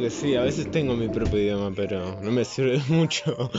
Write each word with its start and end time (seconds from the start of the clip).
que 0.00 0.10
sí, 0.10 0.34
a 0.36 0.42
veces 0.42 0.70
tengo 0.70 0.94
mi 0.94 1.08
propio 1.08 1.38
idioma, 1.40 1.72
pero 1.74 2.20
no 2.20 2.30
me 2.30 2.44
sirve 2.44 2.80
mucho. 2.88 3.50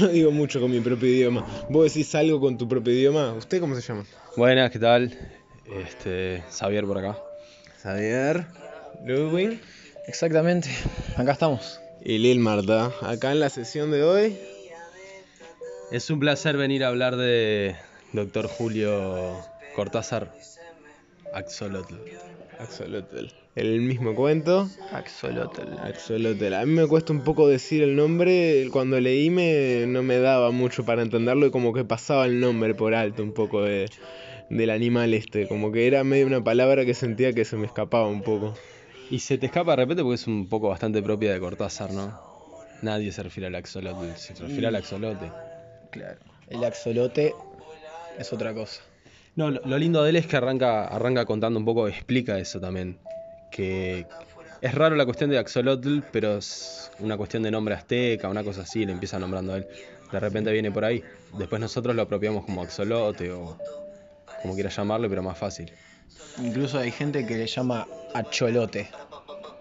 no 0.00 0.08
digo 0.08 0.30
mucho 0.30 0.60
con 0.60 0.70
mi 0.70 0.80
propio 0.80 1.08
idioma. 1.08 1.46
¿Vos 1.68 1.92
decís 1.92 2.14
algo 2.14 2.40
con 2.40 2.58
tu 2.58 2.68
propio 2.68 2.92
idioma? 2.92 3.32
¿Usted 3.32 3.60
cómo 3.60 3.74
se 3.74 3.82
llama? 3.82 4.04
Buenas, 4.36 4.70
¿qué 4.70 4.78
tal? 4.78 5.16
Este, 5.64 6.42
Xavier 6.50 6.84
por 6.84 6.98
acá. 6.98 7.18
Xavier. 7.82 8.46
Ludwig. 9.04 9.60
Exactamente, 10.06 10.68
acá 11.16 11.32
estamos. 11.32 11.80
Y 12.04 12.18
Lil 12.18 12.38
Marta. 12.38 12.92
Acá 13.02 13.32
en 13.32 13.40
la 13.40 13.50
sesión 13.50 13.90
de 13.90 14.02
hoy. 14.04 14.36
Es 15.90 16.10
un 16.10 16.20
placer 16.20 16.56
venir 16.56 16.84
a 16.84 16.88
hablar 16.88 17.16
de 17.16 17.76
Doctor 18.12 18.46
Julio 18.46 19.36
Cortázar 19.74 20.32
Axolotl. 21.36 21.96
Axolotl. 22.58 23.26
El 23.56 23.82
mismo 23.82 24.14
cuento. 24.14 24.70
Axolotl. 24.90 25.68
Axolotl. 25.82 26.54
A 26.54 26.64
mí 26.64 26.72
me 26.72 26.86
cuesta 26.86 27.12
un 27.12 27.24
poco 27.24 27.46
decir 27.46 27.82
el 27.82 27.94
nombre. 27.94 28.66
Cuando 28.72 28.98
leí 28.98 29.28
me, 29.28 29.84
no 29.86 30.02
me 30.02 30.18
daba 30.18 30.50
mucho 30.50 30.86
para 30.86 31.02
entenderlo 31.02 31.44
y 31.44 31.50
como 31.50 31.74
que 31.74 31.84
pasaba 31.84 32.24
el 32.24 32.40
nombre 32.40 32.74
por 32.74 32.94
alto 32.94 33.22
un 33.22 33.34
poco 33.34 33.62
de, 33.62 33.90
del 34.48 34.70
animal 34.70 35.12
este. 35.12 35.46
Como 35.46 35.72
que 35.72 35.86
era 35.86 36.04
medio 36.04 36.26
una 36.26 36.42
palabra 36.42 36.86
que 36.86 36.94
sentía 36.94 37.34
que 37.34 37.44
se 37.44 37.58
me 37.58 37.66
escapaba 37.66 38.08
un 38.08 38.22
poco. 38.22 38.54
Y 39.10 39.18
se 39.18 39.36
te 39.36 39.44
escapa 39.44 39.72
de 39.72 39.76
repente 39.76 40.02
porque 40.02 40.14
es 40.14 40.26
un 40.26 40.48
poco 40.48 40.70
bastante 40.70 41.02
propia 41.02 41.34
de 41.34 41.38
Cortázar, 41.38 41.92
¿no? 41.92 42.18
Nadie 42.80 43.12
se 43.12 43.22
refiere 43.22 43.48
al 43.48 43.54
axolotl, 43.56 44.16
se 44.16 44.32
refiere 44.32 44.68
al 44.68 44.76
axolote. 44.76 45.30
Claro. 45.90 46.18
El 46.48 46.64
axolote 46.64 47.34
es 48.18 48.32
otra 48.32 48.54
cosa. 48.54 48.80
No, 49.36 49.50
lo, 49.50 49.78
lindo 49.78 50.02
de 50.02 50.10
él 50.10 50.16
es 50.16 50.26
que 50.26 50.36
arranca, 50.36 50.86
arranca 50.86 51.26
contando 51.26 51.58
un 51.58 51.66
poco, 51.66 51.88
explica 51.88 52.38
eso 52.38 52.58
también. 52.58 52.98
Que 53.50 54.06
es 54.62 54.74
raro 54.74 54.96
la 54.96 55.04
cuestión 55.04 55.28
de 55.28 55.38
axolotl, 55.38 56.00
pero 56.10 56.38
es 56.38 56.90
una 57.00 57.18
cuestión 57.18 57.42
de 57.42 57.50
nombre 57.50 57.74
azteca, 57.74 58.28
una 58.30 58.42
cosa 58.42 58.62
así, 58.62 58.86
le 58.86 58.92
empieza 58.92 59.18
nombrando 59.18 59.52
a 59.52 59.58
él. 59.58 59.66
De 60.10 60.20
repente 60.20 60.50
viene 60.52 60.70
por 60.70 60.86
ahí. 60.86 61.02
Después 61.36 61.60
nosotros 61.60 61.94
lo 61.94 62.02
apropiamos 62.02 62.46
como 62.46 62.62
axolote 62.62 63.30
o 63.30 63.58
como 64.40 64.54
quieras 64.54 64.74
llamarle, 64.74 65.08
pero 65.08 65.22
más 65.22 65.36
fácil. 65.36 65.70
Incluso 66.38 66.78
hay 66.78 66.90
gente 66.90 67.26
que 67.26 67.36
le 67.36 67.46
llama 67.46 67.86
acholote. 68.14 68.88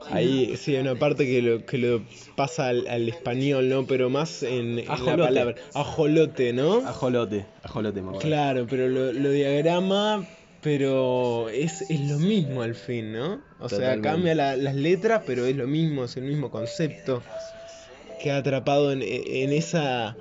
Ahí 0.10 0.56
sí 0.58 0.76
hay 0.76 0.82
una 0.82 0.96
parte 0.96 1.26
que 1.26 1.42
lo, 1.42 1.66
que 1.66 1.78
lo 1.78 2.02
pasa 2.36 2.68
al, 2.70 2.88
al 2.88 3.10
español, 3.10 3.70
¿no? 3.70 3.86
Pero 3.88 4.10
más 4.10 4.44
en, 4.44 4.80
en 4.80 4.86
la 4.86 4.94
palabra. 5.26 5.56
Ajolote, 5.74 6.54
¿no? 6.54 6.78
Ajolote, 6.88 7.46
ajolote, 7.64 8.02
me 8.02 8.10
acuerdo. 8.10 8.28
Claro, 8.28 8.68
pero 8.70 8.88
lo, 8.88 9.12
lo 9.14 9.32
diagrama, 9.32 10.26
pero 10.62 11.50
es, 11.50 11.90
es 11.90 12.00
lo 12.02 12.20
mismo 12.20 12.62
al 12.62 12.76
fin, 12.76 13.14
¿no? 13.14 13.42
O 13.60 13.68
sea, 13.70 13.94
cambia 14.02 14.36
la- 14.36 14.56
las 14.58 14.76
letras, 14.76 15.24
pero 15.26 15.46
es 15.46 15.56
lo 15.56 15.66
mismo, 15.68 16.04
es 16.06 16.16
el 16.18 16.24
mismo 16.24 16.52
concepto. 16.52 17.22
Queda 18.22 18.38
atrapado 18.38 18.92
en, 18.92 19.02
en 19.04 19.52
esa 19.54 20.16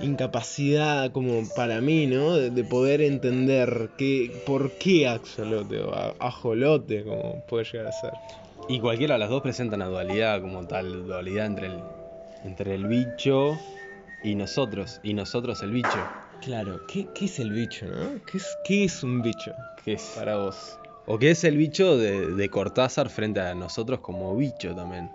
incapacidad 0.00 1.10
como 1.12 1.42
para 1.54 1.80
mí, 1.80 2.06
¿no? 2.06 2.34
De, 2.36 2.50
de 2.50 2.64
poder 2.64 3.00
entender 3.00 3.90
que, 3.98 4.42
por 4.46 4.72
qué 4.72 5.06
axolote 5.08 5.80
o 5.80 5.92
ajolote, 6.18 7.04
como 7.04 7.42
puede 7.48 7.64
llegar 7.64 7.86
a 7.88 7.92
ser. 7.92 8.12
Y 8.66 8.80
cualquiera 8.80 9.14
de 9.14 9.20
las 9.20 9.30
dos 9.30 9.42
presenta 9.42 9.76
una 9.76 9.86
dualidad 9.86 10.40
como 10.40 10.66
tal, 10.66 11.06
dualidad 11.06 11.46
entre 11.46 11.66
el, 11.68 11.80
entre 12.44 12.74
el 12.74 12.86
bicho 12.86 13.58
y 14.22 14.34
nosotros, 14.34 15.00
y 15.02 15.14
nosotros 15.14 15.62
el 15.62 15.70
bicho. 15.70 15.98
Claro, 16.42 16.80
¿qué, 16.86 17.06
qué 17.14 17.24
es 17.26 17.38
el 17.38 17.50
bicho, 17.52 17.86
no? 17.86 18.20
¿Qué 18.26 18.38
es, 18.38 18.56
qué 18.64 18.84
es 18.84 19.02
un 19.02 19.22
bicho 19.22 19.52
Que 19.84 19.94
es, 19.94 20.12
para 20.14 20.36
vos? 20.36 20.78
o 21.06 21.18
que 21.18 21.30
es 21.30 21.42
el 21.44 21.56
bicho 21.56 21.96
de, 21.96 22.34
de 22.34 22.48
Cortázar 22.50 23.08
frente 23.08 23.40
a 23.40 23.54
nosotros 23.54 24.00
como 24.00 24.36
bicho 24.36 24.74
también. 24.74 25.10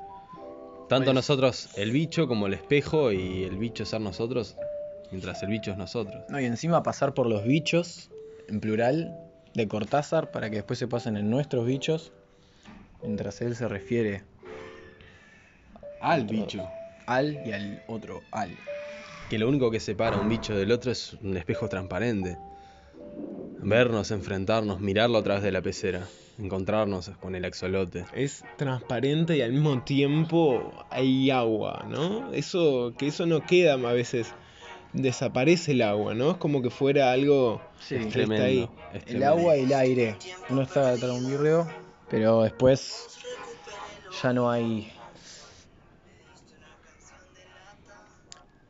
Tanto 0.90 1.06
Pues- 1.06 1.16
nosotros 1.16 1.70
el 1.78 1.92
bicho 1.92 2.28
como 2.28 2.48
el 2.48 2.54
espejo 2.56 3.12
y 3.12 3.44
el 3.44 3.58
bicho 3.58 3.86
ser 3.86 4.02
nosotros, 4.02 4.56
mientras 5.12 5.42
el 5.44 5.50
bicho 5.50 5.72
es 5.72 5.78
nosotros. 5.78 6.24
No, 6.30 6.40
y 6.42 6.46
encima 6.46 6.82
pasar 6.82 7.14
por 7.14 7.28
los 7.28 7.44
bichos, 7.44 8.10
en 8.50 8.60
plural, 8.60 9.16
de 9.54 9.68
Cortázar, 9.68 10.32
para 10.32 10.50
que 10.50 10.58
después 10.58 10.80
se 10.80 10.88
pasen 10.88 11.16
en 11.16 11.30
nuestros 11.30 11.66
bichos, 11.68 12.12
mientras 13.04 13.42
él 13.42 13.56
se 13.56 13.68
refiere 13.68 14.24
Al 16.02 16.26
bicho. 16.26 16.68
al 17.06 17.42
y 17.46 17.52
al 17.52 17.84
otro 17.88 18.22
al. 18.32 18.56
Que 19.30 19.38
lo 19.40 19.48
único 19.48 19.72
que 19.72 19.80
separa 19.80 20.18
un 20.20 20.30
bicho 20.30 20.56
del 20.56 20.72
otro 20.72 20.92
es 20.92 21.14
un 21.22 21.38
espejo 21.38 21.68
transparente. 21.70 22.38
Vernos, 23.60 24.12
enfrentarnos, 24.12 24.80
mirarlo 24.82 25.18
a 25.18 25.24
través 25.24 25.44
de 25.44 25.52
la 25.52 25.62
pecera, 25.62 26.06
encontrarnos 26.38 27.10
con 27.22 27.36
el 27.36 27.46
axolote. 27.46 28.06
es 28.14 28.44
transparente 28.58 29.38
y 29.38 29.42
al 29.42 29.54
mismo 29.54 29.82
tiempo 29.84 30.74
hay 30.90 31.32
agua, 31.32 31.86
¿no? 31.90 32.34
Eso, 32.34 32.94
que 32.98 33.08
eso 33.08 33.26
no 33.26 33.46
queda 33.46 33.74
a 33.76 33.94
veces, 33.94 34.34
desaparece 34.92 35.72
el 35.72 35.82
agua, 35.84 36.14
¿no? 36.14 36.32
Es 36.32 36.38
como 36.38 36.62
que 36.62 36.70
fuera 36.70 37.12
algo 37.14 37.62
Sí, 37.80 37.96
que 37.96 38.02
está 38.02 38.14
Tremendo. 38.14 38.44
ahí. 38.46 38.70
es 38.94 38.96
El 38.96 39.04
tremendo. 39.06 39.28
agua 39.30 39.58
y 39.58 39.62
el 39.64 39.74
aire. 39.74 40.16
Uno 40.50 40.62
está 40.64 40.92
detrás 40.92 41.12
de 41.12 41.18
un 41.18 41.28
birreo, 41.32 41.68
pero 42.10 42.44
después 42.44 43.18
ya 44.22 44.34
no 44.34 44.50
hay 44.50 44.92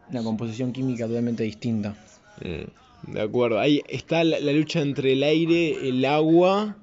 una 0.10 0.24
composición 0.24 0.72
química 0.72 1.08
totalmente 1.08 1.44
distinta. 1.44 1.96
Mm, 2.42 3.12
de 3.14 3.22
acuerdo, 3.22 3.60
ahí 3.60 3.82
está 3.88 4.24
la, 4.24 4.40
la 4.40 4.52
lucha 4.52 4.80
entre 4.80 5.14
el 5.14 5.24
aire, 5.24 5.90
el 5.90 6.06
agua, 6.06 6.78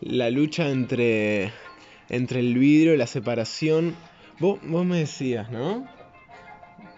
la 0.00 0.30
lucha 0.30 0.68
entre, 0.70 1.52
entre 2.08 2.40
el 2.40 2.56
vidrio, 2.58 2.96
la 2.96 3.06
separación. 3.06 3.94
Vos, 4.38 4.58
vos 4.62 4.84
me 4.84 4.98
decías, 4.98 5.50
¿no? 5.50 5.86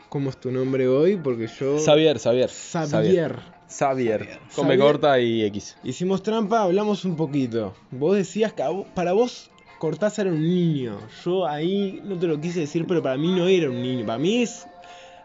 ¿Cómo 0.09 0.31
es 0.31 0.37
tu 0.39 0.53
nombre 0.53 0.87
hoy? 0.87 1.16
Porque 1.16 1.49
yo... 1.49 1.78
Xavier, 1.78 2.19
Xavier. 2.19 2.49
Xavier. 2.49 2.91
Xavier. 2.91 3.53
Come 3.69 4.76
Xavier. 4.76 4.78
corta 4.78 5.19
y 5.19 5.44
X. 5.44 5.76
Hicimos 5.82 6.22
trampa, 6.22 6.62
hablamos 6.62 7.04
un 7.04 7.16
poquito. 7.16 7.75
Vos 7.91 8.16
decías 8.16 8.52
que 8.52 8.64
para 8.94 9.12
vos 9.12 9.50
Cortázar 9.78 10.26
era 10.26 10.34
un 10.34 10.42
niño. 10.42 10.98
Yo 11.25 11.47
ahí 11.47 12.00
no 12.04 12.16
te 12.16 12.26
lo 12.26 12.41
quise 12.41 12.60
decir, 12.60 12.86
pero 12.86 13.03
para 13.03 13.16
mí 13.16 13.32
no 13.34 13.47
era 13.47 13.69
un 13.69 13.82
niño. 13.82 14.06
Para 14.06 14.19
mí 14.19 14.42
es 14.42 14.66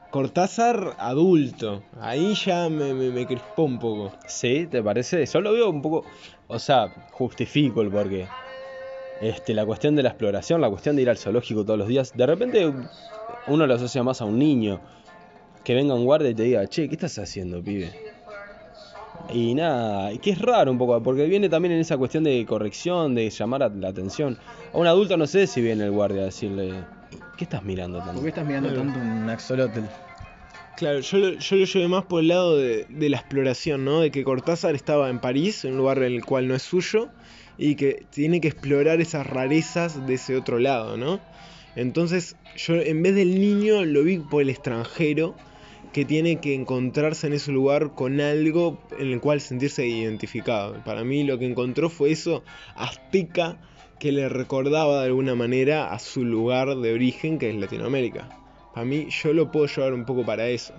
Cortázar 0.10 0.96
adulto. 0.98 1.84
Ahí 2.02 2.34
ya 2.34 2.68
me, 2.68 2.94
me, 2.94 3.10
me 3.12 3.28
crispó 3.28 3.64
un 3.64 3.80
poco. 3.80 4.12
Sí, 4.28 4.68
¿te 4.70 4.82
parece? 4.82 5.26
Yo 5.26 5.42
lo 5.42 5.54
veo 5.54 5.70
un 5.70 5.82
poco. 5.82 6.04
O 6.48 6.58
sea, 6.58 6.90
justifico 7.12 7.82
el 7.82 7.92
porqué. 7.92 8.28
Este, 9.22 9.54
la 9.54 9.66
cuestión 9.66 9.96
de 9.96 10.04
la 10.04 10.10
exploración, 10.10 10.62
la 10.62 10.70
cuestión 10.70 10.96
de 10.96 11.04
ir 11.04 11.10
al 11.10 11.18
zoológico 11.18 11.64
todos 11.64 11.78
los 11.78 11.88
días. 11.88 12.12
De 12.16 12.26
repente 12.26 12.74
uno 13.48 13.68
lo 13.68 13.74
asocia 13.74 14.02
más 14.02 14.22
a 14.22 14.26
un 14.26 14.40
niño. 14.40 14.82
Que 15.64 15.76
venga 15.76 15.94
un 15.94 16.06
guardia 16.06 16.32
y 16.32 16.36
te 16.36 16.44
diga, 16.44 16.66
che, 16.68 16.90
¿qué 16.90 16.96
estás 16.96 17.20
haciendo, 17.20 17.64
pibe? 17.64 18.09
Y 19.32 19.54
nada, 19.54 20.12
y 20.12 20.18
que 20.20 20.32
es 20.32 20.42
raro 20.42 20.72
un 20.72 20.78
poco, 20.78 21.02
porque 21.04 21.26
viene 21.26 21.50
también 21.50 21.74
en 21.74 21.80
esa 21.82 21.98
cuestión 21.98 22.24
de 22.24 22.44
corrección, 22.48 23.14
de 23.14 23.30
llamar 23.30 23.64
a- 23.64 23.70
la 23.70 23.90
atención. 23.90 24.38
A 24.74 24.78
un 24.78 24.88
adulto 24.88 25.18
no 25.18 25.28
sé 25.28 25.46
si 25.48 25.62
viene 25.62 25.84
el 25.86 25.92
guardia 25.92 26.22
a 26.24 26.26
decirle, 26.26 26.74
¿qué 27.38 27.44
estás 27.44 27.64
mirando 27.64 28.00
tanto? 28.00 28.14
¿Por 28.14 28.24
qué 28.24 28.30
estás 28.30 28.46
mirando 28.46 28.70
Claro. 28.70 28.84
tanto 28.86 29.00
un 29.00 29.30
axolotl? 29.30 29.80
Claro, 30.78 31.02
yo, 31.02 31.18
lo- 31.18 31.34
yo 31.34 31.56
lo 31.58 31.66
llevé 31.66 31.88
más 31.90 32.06
por 32.06 32.22
el 32.22 32.30
lado 32.30 32.58
de, 32.58 32.86
de 32.90 33.10
la 33.10 33.18
exploración, 33.18 33.84
¿no? 33.86 34.00
De 34.00 34.12
que 34.12 34.24
Cortázar 34.24 34.74
estaba 34.76 35.10
en 35.10 35.20
París, 35.20 35.64
en 35.66 35.74
un 35.74 35.78
lugar 35.80 35.98
en 36.00 36.14
el 36.14 36.26
cual 36.26 36.48
no 36.48 36.56
es 36.56 36.64
suyo, 36.64 37.10
y 37.58 37.76
que 37.76 38.08
tiene 38.10 38.40
que 38.42 38.48
explorar 38.48 39.02
esas 39.02 39.28
rarezas 39.28 40.08
de 40.08 40.14
ese 40.16 40.38
otro 40.38 40.58
lado, 40.58 40.96
¿no? 40.98 41.20
Entonces, 41.76 42.36
yo 42.56 42.76
en 42.76 43.04
vez 43.04 43.14
del 43.14 43.40
niño 43.40 43.84
lo 43.86 44.04
vi 44.04 44.18
por 44.20 44.42
el 44.42 44.50
extranjero 44.50 45.36
que 45.94 46.06
tiene 46.06 46.40
que 46.40 46.54
encontrarse 46.54 47.28
en 47.28 47.34
ese 47.34 47.52
lugar 47.52 47.92
con 47.96 48.22
algo 48.22 48.78
en 48.98 49.12
el 49.12 49.20
cual 49.20 49.42
sentirse 49.42 49.88
identificado. 49.88 50.76
Para 50.86 51.04
mí 51.04 51.24
lo 51.24 51.40
que 51.40 51.48
encontró 51.48 51.90
fue 51.90 52.12
eso 52.12 52.44
azteca 52.76 53.58
que 54.00 54.12
le 54.12 54.30
recordaba 54.30 55.00
de 55.02 55.08
alguna 55.08 55.36
manera 55.36 55.92
a 55.92 56.00
su 56.00 56.24
lugar 56.24 56.76
de 56.78 56.94
origen, 56.94 57.38
que 57.38 57.50
es 57.50 57.56
Latinoamérica. 57.56 58.30
Para 58.74 58.86
mí 58.86 59.08
yo 59.10 59.34
lo 59.34 59.52
puedo 59.52 59.66
llevar 59.66 59.94
un 59.94 60.06
poco 60.06 60.26
para 60.26 60.48
eso. 60.48 60.74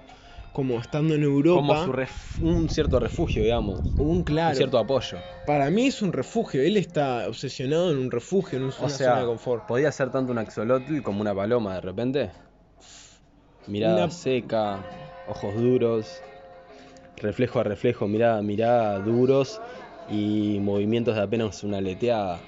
Como 0.53 0.81
estando 0.81 1.15
en 1.15 1.23
Europa, 1.23 1.61
Como 1.61 1.85
su 1.85 1.93
ref- 1.93 2.41
un 2.41 2.69
cierto 2.69 2.99
refugio, 2.99 3.43
digamos. 3.43 3.83
un 3.99 4.25
claro. 4.25 4.51
Un 4.51 4.57
cierto 4.57 4.79
apoyo. 4.79 5.19
Para 5.47 5.71
mí 5.71 5.87
es 5.87 6.03
un 6.03 6.13
refugio. 6.13 6.63
Él 6.63 6.77
está 6.77 7.29
obsesionado 7.29 7.91
en 7.93 7.99
un 7.99 8.11
refugio, 8.11 8.59
en 8.59 8.65
un- 8.65 8.73
una 8.77 8.87
O 8.87 8.89
sea, 8.89 9.09
zona 9.11 9.21
de 9.21 9.27
confort. 9.27 9.67
podía 9.67 9.93
ser 9.93 10.11
tanto 10.11 10.33
un 10.33 10.39
axolotl 10.39 11.03
como 11.03 11.21
una 11.21 11.35
paloma 11.35 11.75
de 11.75 11.81
repente. 11.83 12.31
Mirada 13.71 14.05
Una- 14.05 14.11
seca, 14.11 14.81
ojos 15.29 15.55
duros, 15.55 16.21
reflejo 17.17 17.61
a 17.61 17.63
reflejo, 17.63 18.09
mirada 18.09 18.39
a 18.39 18.43
mirada, 18.43 18.99
duros 18.99 19.61
y 20.11 20.59
movimientos 20.61 21.15
de 21.15 21.23
apenas 21.23 21.63
una 21.63 21.79
aleteada. 21.79 22.41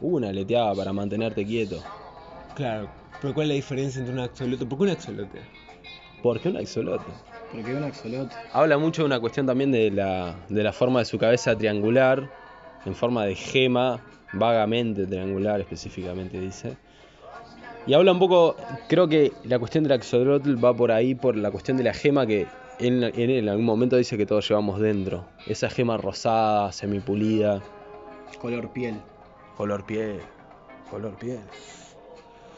Una 0.00 0.28
aleteada 0.28 0.74
para 0.74 0.92
mantenerte 0.92 1.44
quieto. 1.44 1.82
Claro. 2.54 2.88
Pero 3.20 3.34
¿cuál 3.34 3.46
es 3.46 3.48
la 3.48 3.54
diferencia 3.56 3.98
entre 3.98 4.14
un 4.14 4.20
axolote? 4.20 4.64
¿Por 4.64 4.78
qué 4.78 4.84
un 4.84 4.90
axolote? 4.90 5.40
¿Por 6.22 6.40
qué 6.40 6.48
un 6.48 6.56
axolote? 6.56 7.04
Porque 7.52 7.74
un 7.74 7.82
axolotl. 7.82 8.34
Habla 8.52 8.78
mucho 8.78 9.02
de 9.02 9.06
una 9.06 9.18
cuestión 9.18 9.46
también 9.46 9.72
de 9.72 9.90
la, 9.90 10.36
de 10.48 10.62
la 10.62 10.72
forma 10.72 11.00
de 11.00 11.04
su 11.04 11.18
cabeza 11.18 11.56
triangular, 11.56 12.30
en 12.86 12.94
forma 12.94 13.26
de 13.26 13.34
gema, 13.34 14.00
vagamente 14.32 15.06
triangular 15.06 15.60
específicamente 15.60 16.40
dice. 16.40 16.76
Y 17.86 17.94
habla 17.94 18.12
un 18.12 18.18
poco, 18.18 18.56
creo 18.88 19.08
que 19.08 19.32
la 19.44 19.58
cuestión 19.58 19.84
del 19.84 19.92
axolotl 19.94 20.62
va 20.62 20.74
por 20.74 20.92
ahí, 20.92 21.14
por 21.14 21.36
la 21.36 21.50
cuestión 21.50 21.76
de 21.76 21.84
la 21.84 21.94
gema 21.94 22.26
que 22.26 22.46
él, 22.78 23.02
él 23.16 23.30
en 23.30 23.48
algún 23.48 23.64
momento 23.64 23.96
dice 23.96 24.16
que 24.16 24.26
todos 24.26 24.48
llevamos 24.48 24.80
dentro. 24.80 25.24
Esa 25.46 25.68
gema 25.70 25.96
rosada, 25.96 26.72
semipulida, 26.72 27.62
Color 28.40 28.70
piel. 28.72 28.94
color 29.56 29.84
piel, 29.84 30.20
color 30.90 31.14
piel. 31.16 31.40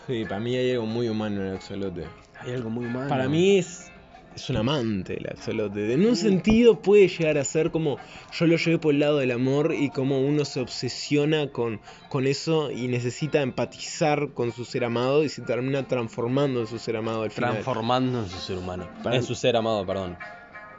Sí, 0.06 0.24
para 0.24 0.40
mí 0.40 0.54
hay 0.56 0.72
algo 0.72 0.86
muy 0.86 1.08
humano 1.08 1.40
en 1.40 1.46
el 1.48 1.56
axolote. 1.56 2.04
Hay 2.40 2.52
algo 2.52 2.70
muy 2.70 2.86
malo. 2.86 3.08
Para 3.08 3.28
mí 3.28 3.58
es, 3.58 3.90
es 4.34 4.48
un 4.50 4.56
amante 4.56 5.18
el 5.18 5.26
axolote. 5.28 5.92
En 5.92 6.04
un 6.06 6.16
sentido 6.16 6.80
puede 6.80 7.08
llegar 7.08 7.38
a 7.38 7.44
ser 7.44 7.70
como 7.70 7.98
yo 8.32 8.46
lo 8.46 8.56
llevé 8.56 8.78
por 8.78 8.94
el 8.94 9.00
lado 9.00 9.18
del 9.18 9.30
amor 9.30 9.74
y 9.74 9.90
como 9.90 10.20
uno 10.20 10.44
se 10.44 10.60
obsesiona 10.60 11.48
con, 11.50 11.80
con 12.08 12.26
eso 12.26 12.70
y 12.70 12.88
necesita 12.88 13.42
empatizar 13.42 14.30
con 14.34 14.52
su 14.52 14.64
ser 14.64 14.84
amado 14.84 15.22
y 15.24 15.28
se 15.28 15.42
termina 15.42 15.86
transformando 15.86 16.60
en 16.60 16.66
su 16.66 16.78
ser 16.78 16.96
amado 16.96 17.22
al 17.22 17.30
final. 17.30 17.52
transformando 17.52 18.20
en 18.22 18.28
su 18.28 18.38
ser 18.38 18.58
humano. 18.58 18.88
Para- 19.02 19.16
En 19.16 19.22
su 19.22 19.34
ser 19.34 19.56
amado, 19.56 19.84
perdón. 19.86 20.16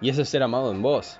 Y 0.02 0.10
ese 0.10 0.26
ser 0.26 0.44
amado 0.44 0.72
en 0.72 0.82
vos. 0.82 1.20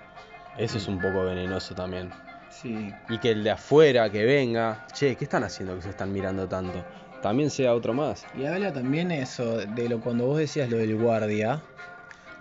Eso 0.58 0.78
es 0.78 0.88
un 0.88 1.00
poco 1.00 1.24
venenoso 1.26 1.74
también. 1.74 2.12
Sí. 2.50 2.92
Y 3.10 3.18
que 3.18 3.32
el 3.32 3.44
de 3.44 3.52
afuera 3.52 4.10
que 4.12 4.24
venga, 4.26 4.86
che, 4.94 5.16
¿qué 5.16 5.24
están 5.24 5.44
haciendo 5.44 5.76
que 5.76 5.82
se 5.82 5.90
están 5.90 6.12
mirando 6.14 6.48
tanto? 6.48 6.84
También 7.22 7.50
sea 7.50 7.74
otro 7.74 7.94
más. 7.94 8.26
Y 8.38 8.46
habla 8.46 8.72
también 8.74 9.10
eso 9.12 9.58
de 9.58 9.90
lo 9.90 10.00
cuando 10.02 10.26
vos 10.28 10.38
decías 10.38 10.70
lo 10.70 10.78
del 10.78 10.96
guardia, 10.96 11.62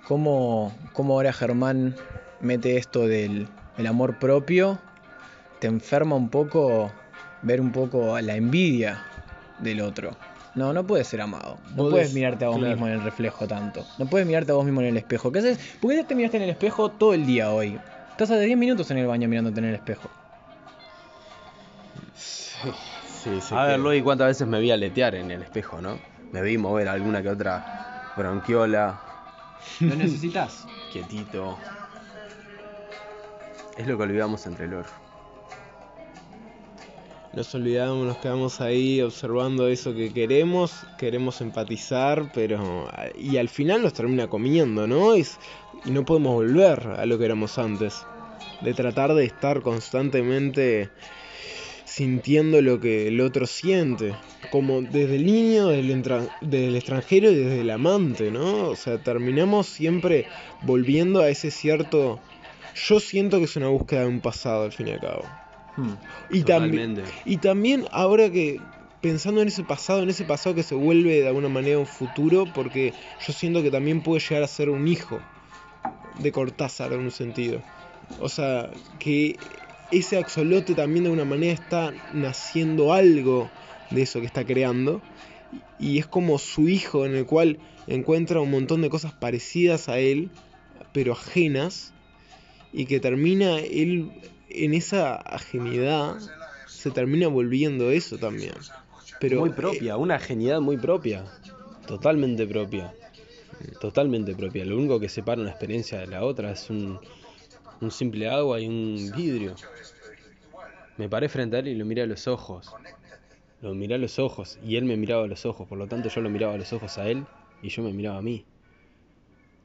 cómo, 0.06 0.76
cómo 0.92 1.14
ahora 1.14 1.32
Germán 1.32 1.94
mete 2.40 2.76
esto 2.76 3.06
del 3.06 3.48
el 3.78 3.86
amor 3.86 4.18
propio, 4.18 4.78
te 5.58 5.66
enferma 5.66 6.14
un 6.16 6.28
poco 6.28 6.92
ver 7.42 7.60
un 7.60 7.72
poco 7.72 8.20
la 8.20 8.36
envidia 8.36 8.98
del 9.58 9.80
otro. 9.80 10.10
No, 10.54 10.72
no 10.74 10.86
puedes 10.86 11.06
ser 11.06 11.22
amado. 11.22 11.56
No 11.74 11.88
puedes 11.88 12.08
des- 12.08 12.14
mirarte 12.14 12.44
a 12.44 12.48
vos 12.48 12.58
claro. 12.58 12.72
mismo 12.72 12.86
en 12.86 12.92
el 12.94 13.02
reflejo 13.02 13.46
tanto. 13.46 13.86
No 13.96 14.04
puedes 14.06 14.26
mirarte 14.26 14.52
a 14.52 14.54
vos 14.56 14.64
mismo 14.66 14.82
en 14.82 14.88
el 14.88 14.96
espejo. 14.98 15.32
¿Qué 15.32 15.38
haces? 15.38 15.58
¿Por 15.80 15.92
qué 15.92 16.04
te 16.04 16.14
miraste 16.14 16.36
en 16.36 16.42
el 16.42 16.50
espejo 16.50 16.90
todo 16.90 17.14
el 17.14 17.24
día 17.24 17.50
hoy? 17.50 17.78
Estás 18.10 18.30
hace 18.30 18.42
10 18.44 18.58
minutos 18.58 18.90
en 18.90 18.98
el 18.98 19.06
baño 19.06 19.28
mirándote 19.28 19.60
en 19.60 19.64
el 19.66 19.74
espejo. 19.74 20.10
Sí, 22.14 23.40
sí, 23.40 23.54
A 23.54 23.64
ver, 23.64 23.78
Luis, 23.80 24.02
¿cuántas 24.02 24.26
veces 24.28 24.46
me 24.46 24.60
vi 24.60 24.70
aletear 24.70 25.14
en 25.14 25.30
el 25.30 25.42
espejo, 25.42 25.80
no? 25.80 25.98
Me 26.32 26.42
vi 26.42 26.58
mover 26.58 26.88
alguna 26.88 27.22
que 27.22 27.28
otra 27.30 28.12
bronquiola, 28.16 29.00
¿Lo 29.80 29.94
necesitas? 29.96 30.66
quietito. 30.92 31.58
Es 33.76 33.86
lo 33.86 33.96
que 33.96 34.02
olvidamos 34.02 34.46
entre 34.46 34.66
el 34.66 34.74
oro. 34.74 34.88
Nos 37.32 37.54
olvidamos, 37.54 38.06
nos 38.06 38.18
quedamos 38.18 38.60
ahí 38.60 39.00
observando 39.00 39.66
eso 39.66 39.94
que 39.94 40.12
queremos, 40.12 40.84
queremos 40.98 41.40
empatizar, 41.40 42.30
pero... 42.34 42.90
Y 43.18 43.38
al 43.38 43.48
final 43.48 43.80
nos 43.82 43.94
termina 43.94 44.28
comiendo, 44.28 44.86
¿no? 44.86 45.14
Es- 45.14 45.38
y 45.86 45.90
no 45.90 46.04
podemos 46.04 46.34
volver 46.34 46.86
a 46.98 47.06
lo 47.06 47.18
que 47.18 47.24
éramos 47.24 47.56
antes. 47.58 48.04
De 48.60 48.74
tratar 48.74 49.14
de 49.14 49.24
estar 49.24 49.62
constantemente 49.62 50.90
sintiendo 51.92 52.62
lo 52.62 52.80
que 52.80 53.08
el 53.08 53.20
otro 53.20 53.46
siente. 53.46 54.14
Como 54.50 54.80
desde 54.80 55.16
el 55.16 55.26
niño, 55.26 55.68
desde 55.68 56.68
el, 56.68 56.76
extranjero 56.76 57.30
y 57.30 57.34
desde 57.34 57.60
el 57.60 57.70
amante, 57.70 58.30
¿no? 58.30 58.68
O 58.68 58.76
sea, 58.76 58.98
terminamos 58.98 59.66
siempre 59.66 60.26
volviendo 60.62 61.20
a 61.20 61.28
ese 61.28 61.50
cierto... 61.50 62.18
Yo 62.74 63.00
siento 63.00 63.38
que 63.38 63.44
es 63.44 63.56
una 63.56 63.68
búsqueda 63.68 64.00
de 64.00 64.06
un 64.06 64.20
pasado, 64.20 64.64
al 64.64 64.72
fin 64.72 64.88
y 64.88 64.92
al 64.92 65.00
cabo. 65.00 65.24
Hmm. 65.76 65.92
Y 66.30 66.42
también, 66.42 67.02
y 67.26 67.36
también 67.36 67.84
ahora 67.90 68.30
que 68.30 68.58
pensando 69.02 69.42
en 69.42 69.48
ese 69.48 69.62
pasado, 69.62 70.02
en 70.02 70.08
ese 70.08 70.24
pasado 70.24 70.54
que 70.54 70.62
se 70.62 70.74
vuelve 70.74 71.20
de 71.20 71.28
alguna 71.28 71.50
manera 71.50 71.78
un 71.78 71.86
futuro, 71.86 72.46
porque 72.54 72.94
yo 73.26 73.32
siento 73.34 73.62
que 73.62 73.70
también 73.70 74.02
puede 74.02 74.20
llegar 74.20 74.42
a 74.42 74.46
ser 74.46 74.70
un 74.70 74.88
hijo 74.88 75.20
de 76.18 76.32
Cortázar 76.32 76.94
en 76.94 77.00
un 77.00 77.10
sentido. 77.10 77.60
O 78.20 78.28
sea, 78.30 78.70
que 78.98 79.36
ese 79.92 80.18
axolote 80.18 80.74
también 80.74 81.04
de 81.04 81.10
alguna 81.10 81.26
manera 81.26 81.52
está 81.52 81.92
naciendo 82.14 82.92
algo 82.92 83.50
de 83.90 84.02
eso 84.02 84.20
que 84.20 84.26
está 84.26 84.44
creando. 84.44 85.02
Y 85.78 85.98
es 85.98 86.06
como 86.06 86.38
su 86.38 86.68
hijo 86.68 87.04
en 87.04 87.14
el 87.14 87.26
cual 87.26 87.58
encuentra 87.86 88.40
un 88.40 88.50
montón 88.50 88.80
de 88.80 88.88
cosas 88.88 89.12
parecidas 89.12 89.88
a 89.88 89.98
él, 89.98 90.30
pero 90.92 91.12
ajenas, 91.12 91.92
y 92.72 92.86
que 92.86 93.00
termina 93.00 93.58
él 93.58 94.10
en 94.48 94.74
esa 94.74 95.16
ajenidad, 95.16 96.16
se 96.66 96.90
termina 96.90 97.28
volviendo 97.28 97.90
eso 97.90 98.16
también. 98.16 98.54
Pero, 99.20 99.40
muy 99.40 99.50
eh, 99.50 99.54
propia, 99.54 99.96
una 99.98 100.18
genialidad 100.18 100.60
muy 100.60 100.78
propia. 100.78 101.24
Totalmente 101.86 102.46
propia. 102.46 102.94
Totalmente 103.80 104.34
propia. 104.34 104.64
Lo 104.64 104.76
único 104.76 104.98
que 104.98 105.08
separa 105.08 105.40
una 105.40 105.50
experiencia 105.50 105.98
de 105.98 106.06
la 106.06 106.24
otra 106.24 106.52
es 106.52 106.70
un, 106.70 106.98
un 107.82 107.90
simple 107.90 108.28
agua 108.28 108.60
y 108.60 108.68
un 108.68 109.12
vidrio. 109.14 109.54
Me 110.96 111.08
paré 111.08 111.28
frente 111.28 111.56
a 111.56 111.58
él 111.58 111.68
y 111.68 111.74
lo 111.74 111.84
miré 111.84 112.02
a 112.02 112.06
los 112.06 112.28
ojos. 112.28 112.72
Lo 113.60 113.74
miré 113.74 113.96
a 113.96 113.98
los 113.98 114.18
ojos 114.18 114.58
y 114.64 114.76
él 114.76 114.84
me 114.84 114.96
miraba 114.96 115.24
a 115.24 115.26
los 115.26 115.44
ojos. 115.46 115.68
Por 115.68 115.78
lo 115.78 115.86
tanto 115.86 116.08
yo 116.08 116.20
lo 116.20 116.30
miraba 116.30 116.54
a 116.54 116.58
los 116.58 116.72
ojos 116.72 116.96
a 116.98 117.08
él 117.08 117.26
y 117.60 117.68
yo 117.68 117.82
me 117.82 117.92
miraba 117.92 118.18
a 118.18 118.22
mí. 118.22 118.44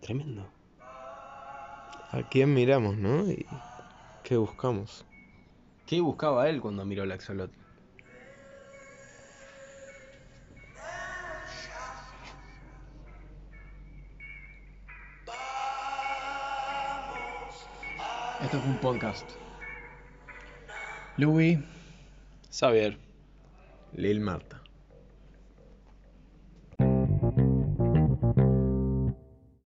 Tremendo. 0.02 0.48
¿A 2.12 2.22
quién 2.30 2.54
miramos, 2.54 2.98
no? 2.98 3.30
¿Y 3.30 3.46
qué 4.24 4.38
buscamos? 4.38 5.06
¿Qué 5.86 6.02
buscaba 6.02 6.50
él 6.50 6.62
cuando 6.62 6.86
miró 6.86 7.04
al 7.04 7.12
axolotl? 7.12 7.67
Esto 18.42 18.60
fue 18.60 18.70
un 18.70 18.78
podcast. 18.78 19.32
Louis. 21.18 21.58
Xavier. 22.52 22.98
Lil 23.94 24.20
Marta. 24.20 24.57